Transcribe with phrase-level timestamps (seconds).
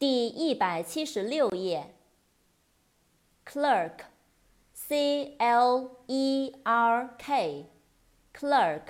[0.00, 1.94] 第一百七十六页。
[3.44, 8.84] clerk，c l e r k，clerk，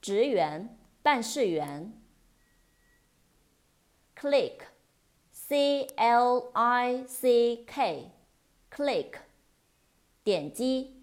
[0.00, 1.92] 职员、办事员。
[4.16, 9.18] click，c l i c k，click，
[10.24, 10.96] 点击。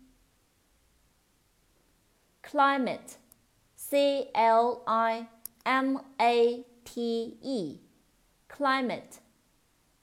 [2.42, 5.28] climate，c l i
[5.64, 7.87] m a t e
[8.49, 9.19] e，climate，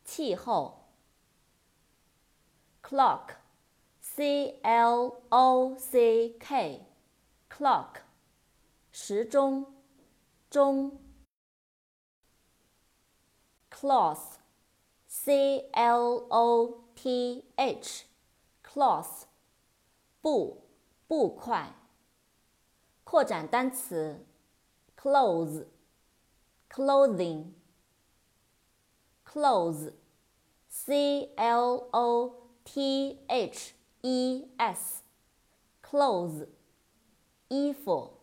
[0.04, 0.80] 气候。
[2.82, 8.02] clock，c l o c k，clock，
[8.92, 9.74] 时钟，
[10.50, 11.00] 钟。
[13.70, 19.26] cloth，c l o t h，cloth，
[20.22, 20.64] 布，
[21.08, 21.76] 布块。
[23.04, 24.26] 扩展单词
[29.34, 36.48] ，clothes，clothing，clothes，c l o T H E S，clothes，
[37.48, 38.20] 衣服。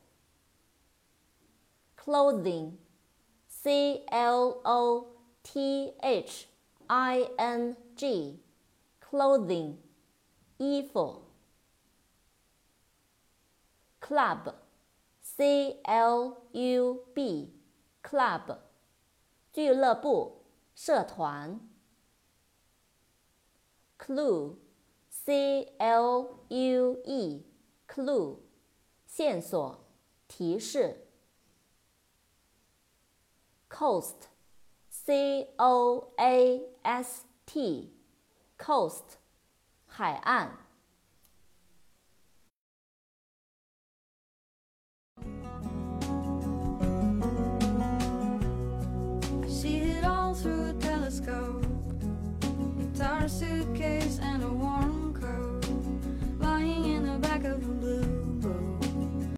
[2.07, 5.07] clothing，C L O
[5.43, 6.47] T H
[6.87, 9.75] I N G，clothing，
[10.59, 11.25] 衣服。
[14.01, 18.59] club，C L U B，club，
[19.53, 20.40] 俱乐部、
[20.76, 21.60] 社团。
[23.98, 24.58] clue,
[25.10, 27.46] c l u e,
[27.88, 28.40] clue,
[29.06, 29.86] 线索、
[30.28, 31.08] 提示。
[33.70, 34.28] coast,
[34.90, 37.94] c o a s t,
[38.58, 39.18] coast,
[39.86, 40.71] 海岸。
[53.02, 54.20] our suitcase